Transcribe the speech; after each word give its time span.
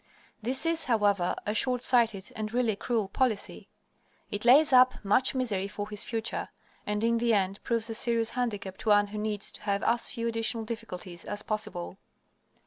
This 0.41 0.65
is, 0.65 0.85
however, 0.85 1.35
a 1.45 1.51
shortsighted, 1.53 2.31
and 2.35 2.51
really 2.51 2.71
a 2.71 2.75
cruel 2.75 3.07
policy. 3.07 3.67
It 4.31 4.45
lays 4.45 4.73
up 4.73 5.05
much 5.05 5.35
misery 5.35 5.67
for 5.67 5.87
his 5.87 6.03
future, 6.03 6.49
and 6.87 7.03
in 7.03 7.19
the 7.19 7.35
end 7.35 7.63
proves 7.63 7.87
a 7.87 7.93
serious 7.93 8.31
handicap 8.31 8.79
to 8.79 8.89
one 8.89 9.05
who 9.09 9.19
needs 9.19 9.51
to 9.51 9.61
have 9.61 9.83
as 9.83 10.09
few 10.09 10.27
additional 10.27 10.63
difficulties 10.65 11.23
as 11.23 11.43
possible. 11.43 11.99